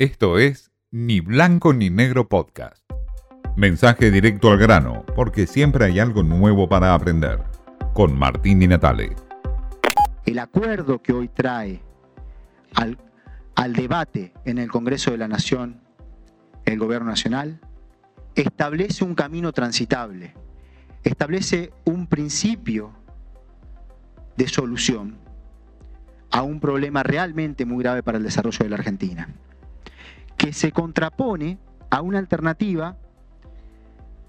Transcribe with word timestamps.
Esto 0.00 0.38
es 0.38 0.72
Ni 0.90 1.20
Blanco 1.20 1.74
ni 1.74 1.90
Negro 1.90 2.26
Podcast. 2.26 2.90
Mensaje 3.54 4.10
directo 4.10 4.50
al 4.50 4.56
grano, 4.56 5.04
porque 5.14 5.46
siempre 5.46 5.84
hay 5.84 5.98
algo 5.98 6.22
nuevo 6.22 6.70
para 6.70 6.94
aprender. 6.94 7.42
Con 7.92 8.18
Martín 8.18 8.62
y 8.62 8.66
Natale. 8.66 9.14
El 10.24 10.38
acuerdo 10.38 11.02
que 11.02 11.12
hoy 11.12 11.28
trae 11.28 11.82
al, 12.76 12.96
al 13.54 13.74
debate 13.74 14.32
en 14.46 14.56
el 14.56 14.70
Congreso 14.70 15.10
de 15.10 15.18
la 15.18 15.28
Nación 15.28 15.82
el 16.64 16.78
Gobierno 16.78 17.10
Nacional 17.10 17.60
establece 18.36 19.04
un 19.04 19.14
camino 19.14 19.52
transitable, 19.52 20.32
establece 21.04 21.74
un 21.84 22.06
principio 22.06 22.94
de 24.38 24.48
solución 24.48 25.18
a 26.30 26.40
un 26.40 26.58
problema 26.58 27.02
realmente 27.02 27.66
muy 27.66 27.82
grave 27.82 28.02
para 28.02 28.16
el 28.16 28.24
desarrollo 28.24 28.60
de 28.60 28.70
la 28.70 28.76
Argentina, 28.76 29.28
que 30.40 30.54
se 30.54 30.72
contrapone 30.72 31.58
a 31.90 32.00
una 32.00 32.18
alternativa 32.18 32.96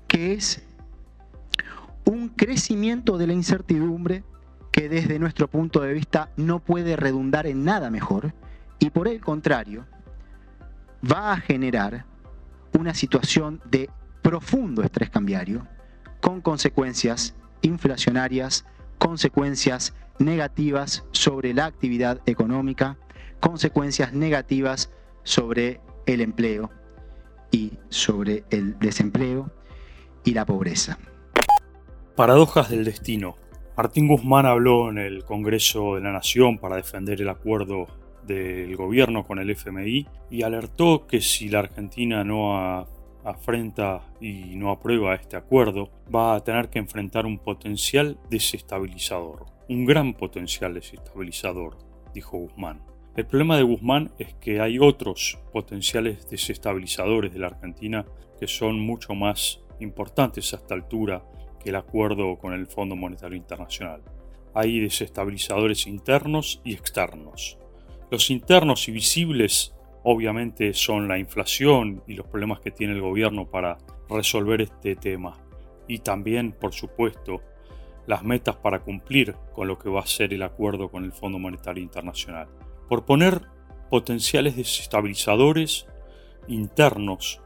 que 0.09 0.33
es 0.33 0.61
un 2.03 2.27
crecimiento 2.27 3.17
de 3.17 3.27
la 3.27 3.33
incertidumbre 3.33 4.25
que 4.73 4.89
desde 4.89 5.19
nuestro 5.19 5.47
punto 5.47 5.79
de 5.79 5.93
vista 5.93 6.29
no 6.35 6.59
puede 6.59 6.97
redundar 6.97 7.47
en 7.47 7.63
nada 7.63 7.89
mejor 7.89 8.33
y 8.77 8.89
por 8.89 9.07
el 9.07 9.21
contrario 9.21 9.85
va 11.09 11.31
a 11.31 11.37
generar 11.37 12.03
una 12.77 12.93
situación 12.93 13.61
de 13.71 13.89
profundo 14.21 14.83
estrés 14.83 15.09
cambiario 15.09 15.65
con 16.19 16.41
consecuencias 16.41 17.35
inflacionarias, 17.61 18.65
consecuencias 18.97 19.93
negativas 20.19 21.05
sobre 21.13 21.53
la 21.53 21.67
actividad 21.67 22.19
económica, 22.25 22.97
consecuencias 23.39 24.11
negativas 24.11 24.91
sobre 25.23 25.79
el 26.13 26.21
empleo 26.21 26.69
y 27.51 27.73
sobre 27.89 28.43
el 28.49 28.77
desempleo 28.79 29.51
y 30.23 30.33
la 30.33 30.45
pobreza. 30.45 30.99
Paradojas 32.15 32.69
del 32.69 32.85
destino. 32.85 33.35
Martín 33.75 34.07
Guzmán 34.07 34.45
habló 34.45 34.89
en 34.89 34.97
el 34.97 35.23
Congreso 35.23 35.95
de 35.95 36.01
la 36.01 36.11
Nación 36.11 36.57
para 36.57 36.75
defender 36.75 37.21
el 37.21 37.29
acuerdo 37.29 37.87
del 38.27 38.75
gobierno 38.75 39.25
con 39.25 39.39
el 39.39 39.49
FMI 39.49 40.07
y 40.29 40.43
alertó 40.43 41.07
que 41.07 41.21
si 41.21 41.49
la 41.49 41.59
Argentina 41.59 42.23
no 42.23 42.85
afrenta 43.23 44.01
y 44.19 44.55
no 44.55 44.71
aprueba 44.71 45.15
este 45.15 45.35
acuerdo, 45.35 45.89
va 46.13 46.35
a 46.35 46.43
tener 46.43 46.69
que 46.69 46.79
enfrentar 46.79 47.25
un 47.25 47.39
potencial 47.39 48.17
desestabilizador, 48.29 49.45
un 49.69 49.85
gran 49.85 50.13
potencial 50.13 50.73
desestabilizador, 50.73 51.77
dijo 52.13 52.37
Guzmán. 52.37 52.81
El 53.13 53.25
problema 53.25 53.57
de 53.57 53.63
Guzmán 53.63 54.13
es 54.19 54.33
que 54.35 54.61
hay 54.61 54.79
otros 54.79 55.37
potenciales 55.51 56.29
desestabilizadores 56.29 57.33
de 57.33 57.39
la 57.39 57.47
Argentina 57.47 58.05
que 58.39 58.47
son 58.47 58.79
mucho 58.79 59.13
más 59.13 59.59
importantes 59.81 60.53
a 60.53 60.57
esta 60.57 60.75
altura 60.75 61.21
que 61.61 61.71
el 61.71 61.75
acuerdo 61.75 62.37
con 62.37 62.53
el 62.53 62.67
Fondo 62.67 62.95
Monetario 62.95 63.35
Internacional. 63.35 64.01
Hay 64.53 64.79
desestabilizadores 64.79 65.87
internos 65.87 66.61
y 66.63 66.73
externos. 66.73 67.57
Los 68.09 68.29
internos 68.29 68.87
y 68.87 68.93
visibles 68.93 69.75
obviamente 70.03 70.73
son 70.73 71.09
la 71.09 71.19
inflación 71.19 72.03
y 72.07 72.13
los 72.13 72.27
problemas 72.27 72.61
que 72.61 72.71
tiene 72.71 72.93
el 72.93 73.01
gobierno 73.01 73.45
para 73.45 73.77
resolver 74.09 74.61
este 74.61 74.95
tema. 74.95 75.37
Y 75.85 75.99
también, 75.99 76.53
por 76.53 76.73
supuesto, 76.73 77.41
las 78.07 78.23
metas 78.23 78.55
para 78.55 78.79
cumplir 78.79 79.35
con 79.53 79.67
lo 79.67 79.77
que 79.77 79.89
va 79.89 79.99
a 79.99 80.07
ser 80.07 80.33
el 80.33 80.43
acuerdo 80.43 80.89
con 80.89 81.03
el 81.03 81.11
Fondo 81.11 81.39
Monetario 81.39 81.83
Internacional. 81.83 82.47
Por 82.87 83.05
poner 83.05 83.41
potenciales 83.89 84.55
desestabilizadores 84.55 85.87
internos, 86.47 87.41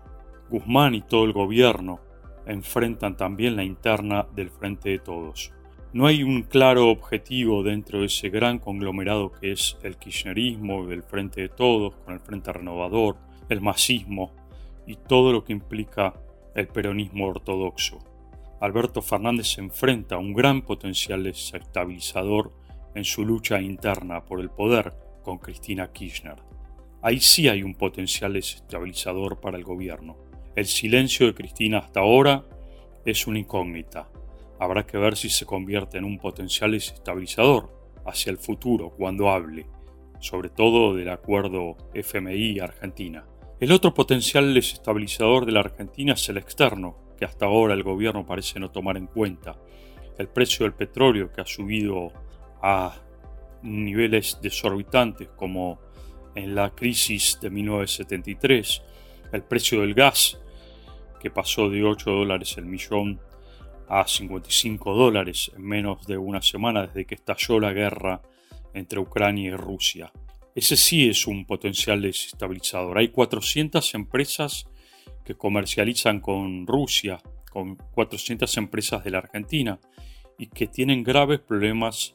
Guzmán 0.50 0.96
y 0.96 1.02
todo 1.02 1.26
el 1.26 1.34
gobierno 1.34 2.00
enfrentan 2.46 3.18
también 3.18 3.56
la 3.56 3.64
interna 3.64 4.28
del 4.36 4.50
Frente 4.50 4.90
de 4.90 5.00
Todos. 5.00 5.52
No 5.94 6.08
hay 6.08 6.24
un 6.24 6.44
claro 6.44 6.90
objetivo 6.90 7.64
dentro 7.64 8.02
de 8.02 8.08
ese 8.08 8.30
gran 8.30 8.60
conglomerado 8.60 9.32
que 9.32 9.54
es 9.54 9.78
el 9.82 9.98
kirchnerismo, 9.98 10.92
el 10.92 11.04
Frente 11.04 11.42
de 11.42 11.50
Todos, 11.50 11.96
con 12.04 12.14
el 12.14 12.20
Frente 12.20 12.52
Renovador, 12.52 13.18
el 13.50 13.62
masismo 13.62 14.34
y 14.86 14.96
todo 14.96 15.32
lo 15.32 15.44
que 15.44 15.54
implica 15.54 16.14
el 16.54 16.68
peronismo 16.68 17.28
ortodoxo. 17.28 18.00
Alberto 18.60 19.02
Fernández 19.02 19.48
se 19.48 19.62
enfrenta 19.62 20.16
a 20.16 20.20
un 20.20 20.34
gran 20.34 20.62
potencial 20.62 21.24
desestabilizador 21.24 22.54
en 22.94 23.04
su 23.04 23.26
lucha 23.26 23.62
interna 23.62 24.26
por 24.26 24.40
el 24.40 24.50
poder 24.50 24.94
con 25.26 25.40
Cristina 25.40 25.92
Kirchner. 25.92 26.38
Ahí 27.02 27.20
sí 27.20 27.50
hay 27.50 27.64
un 27.64 27.76
potencial 27.76 28.32
desestabilizador 28.32 29.42
para 29.42 29.58
el 29.58 29.66
gobierno. 29.66 30.16
El 30.56 30.68
silencio 30.68 31.26
de 31.28 31.34
Cristina 31.34 31.80
hasta 31.80 32.00
ahora 32.00 32.46
es 33.04 33.28
una 33.28 33.40
incógnita 33.40 34.08
habrá 34.60 34.86
que 34.86 34.98
ver 34.98 35.16
si 35.16 35.30
se 35.30 35.46
convierte 35.46 35.98
en 35.98 36.06
un 36.06 36.18
potencial 36.18 36.72
desestabilizador 36.72 37.70
hacia 38.06 38.32
el 38.32 38.38
futuro 38.38 38.92
cuando 38.92 39.30
hable, 39.30 39.68
sobre 40.20 40.50
todo 40.50 40.96
del 40.96 41.10
acuerdo 41.10 41.76
FMI-Argentina. 41.94 43.26
El 43.60 43.72
otro 43.72 43.94
potencial 43.94 44.54
desestabilizador 44.54 45.46
de 45.46 45.54
la 45.54 45.62
Argentina 45.62 46.14
es 46.14 46.28
el 46.30 46.38
externo, 46.38 46.98
que 47.18 47.26
hasta 47.26 47.46
ahora 47.46 47.74
el 47.74 47.84
gobierno 47.84 48.26
parece 48.26 48.60
no 48.60 48.72
tomar 48.72 48.98
en 48.98 49.08
cuenta. 49.08 49.58
El 50.18 50.28
precio 50.28 50.66
del 50.66 50.74
petróleo 50.74 51.32
que 51.32 51.42
ha 51.42 51.46
subido 51.46 52.12
a 52.62 52.96
niveles 53.66 54.40
desorbitantes 54.42 55.30
como 55.36 55.80
en 56.36 56.56
la 56.56 56.72
crisis 56.72 57.40
de 57.42 57.50
1973, 57.50 58.82
el 59.32 59.44
precio 59.44 59.82
del 59.82 59.94
gas 59.94 60.40
que 61.20 61.32
pasó 61.32 61.70
de 61.70 61.84
8 61.84 62.12
dólares 62.12 62.56
el 62.58 62.66
millón 62.66 63.20
a 63.88 64.08
55 64.08 64.94
dólares 64.94 65.52
en 65.56 65.64
menos 65.64 66.06
de 66.06 66.18
una 66.18 66.42
semana 66.42 66.88
desde 66.88 67.06
que 67.06 67.16
estalló 67.16 67.60
la 67.60 67.74
guerra 67.74 68.22
entre 68.74 69.00
Ucrania 69.00 69.52
y 69.52 69.56
Rusia. 69.56 70.12
Ese 70.54 70.78
sí 70.78 71.10
es 71.10 71.28
un 71.28 71.46
potencial 71.46 72.02
desestabilizador. 72.02 72.98
Hay 72.98 73.10
400 73.10 73.94
empresas 73.96 74.68
que 75.24 75.36
comercializan 75.36 76.20
con 76.20 76.66
Rusia, 76.68 77.22
con 77.52 77.76
400 77.76 78.58
empresas 78.58 79.04
de 79.04 79.12
la 79.12 79.18
Argentina, 79.20 79.80
y 80.38 80.48
que 80.48 80.68
tienen 80.68 81.04
graves 81.04 81.40
problemas 81.40 82.14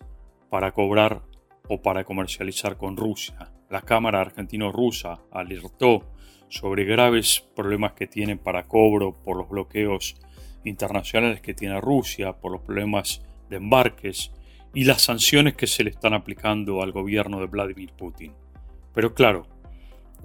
para 0.48 0.72
cobrar 0.72 1.22
o 1.70 1.80
para 1.80 2.02
comercializar 2.02 2.76
con 2.76 2.96
Rusia. 2.96 3.52
La 3.70 3.82
Cámara 3.82 4.20
Argentino-Rusa 4.20 5.20
alertó 5.30 6.12
sobre 6.48 6.84
graves 6.84 7.48
problemas 7.54 7.92
que 7.92 8.08
tienen 8.08 8.38
para 8.38 8.66
cobro 8.66 9.14
por 9.22 9.36
los 9.36 9.48
bloqueos 9.48 10.16
internacionales 10.64 11.40
que 11.40 11.54
tiene 11.54 11.80
Rusia 11.80 12.32
por 12.32 12.50
los 12.50 12.62
problemas 12.62 13.22
de 13.48 13.58
embarques 13.58 14.32
y 14.74 14.82
las 14.82 15.02
sanciones 15.02 15.54
que 15.54 15.68
se 15.68 15.84
le 15.84 15.90
están 15.90 16.12
aplicando 16.12 16.82
al 16.82 16.90
gobierno 16.90 17.38
de 17.38 17.46
Vladimir 17.46 17.92
Putin. 17.92 18.34
Pero 18.92 19.14
claro, 19.14 19.46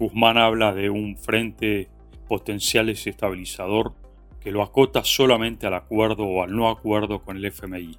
Guzmán 0.00 0.38
habla 0.38 0.74
de 0.74 0.90
un 0.90 1.16
frente 1.16 1.88
potencial 2.26 2.86
desestabilizador 2.86 3.94
que 4.40 4.50
lo 4.50 4.62
acota 4.62 5.04
solamente 5.04 5.68
al 5.68 5.74
acuerdo 5.74 6.24
o 6.24 6.42
al 6.42 6.56
no 6.56 6.68
acuerdo 6.68 7.22
con 7.22 7.36
el 7.36 7.44
FMI. 7.44 7.96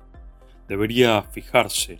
Debería 0.67 1.21
fijarse 1.23 1.99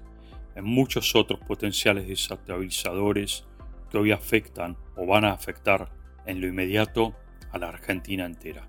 en 0.58 0.66
muchos 0.66 1.16
otros 1.16 1.40
potenciales 1.40 2.08
desestabilizadores 2.08 3.46
que 3.92 3.98
hoy 3.98 4.12
afectan 4.12 4.76
o 4.96 5.06
van 5.06 5.24
a 5.24 5.32
afectar 5.32 5.92
en 6.26 6.42
lo 6.42 6.48
inmediato 6.48 7.16
a 7.52 7.60
la 7.60 7.70
Argentina 7.70 8.26
entera. 8.26 8.68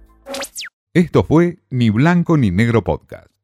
Esto 0.92 1.24
fue 1.24 1.58
Ni 1.70 1.90
Blanco 1.90 2.36
ni 2.36 2.50
Negro 2.50 2.84
Podcast. 2.84 3.37